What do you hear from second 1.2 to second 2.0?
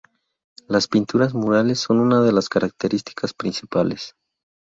murales son